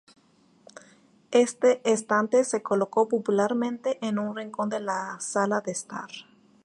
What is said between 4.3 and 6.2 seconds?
rincón de la sala de estar.